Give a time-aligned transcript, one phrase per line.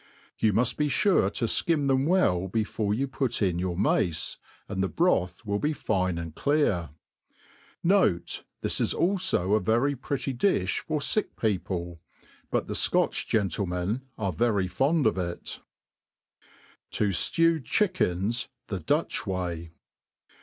[0.39, 4.81] You muft be fure to (kirn them welj before you put ia your mace, and
[4.81, 6.89] the broth will be fine and clear.
[7.83, 12.01] Note, This is alfo a very pretty difh for fick people;
[12.49, 16.43] but the Scotch gentlemen are very fond of it* MADE PLAIN AND E^SY,
[16.87, 19.69] 8t To fiew Chickens the Dutch way*